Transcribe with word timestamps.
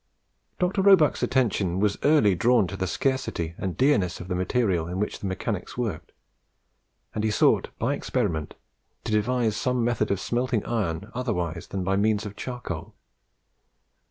Dr. 0.57 0.81
Roebuck's 0.81 1.21
attention 1.21 1.79
was 1.79 1.99
early 2.01 2.33
drawn 2.33 2.65
to 2.65 2.75
the 2.75 2.87
scarcity 2.87 3.53
and 3.59 3.77
dearness 3.77 4.19
of 4.19 4.29
the 4.29 4.33
material 4.33 4.87
in 4.87 4.99
which 4.99 5.19
the 5.19 5.27
mechanics 5.27 5.77
worked, 5.77 6.11
and 7.13 7.23
he 7.23 7.29
sought 7.29 7.69
by 7.77 7.93
experiment 7.93 8.55
to 9.03 9.11
devise 9.11 9.55
some 9.55 9.83
method 9.83 10.09
of 10.09 10.19
smelting 10.19 10.65
iron 10.65 11.11
otherwise 11.13 11.67
than 11.67 11.83
by 11.83 11.97
means 11.97 12.25
of 12.25 12.35
charcoal. 12.35 12.95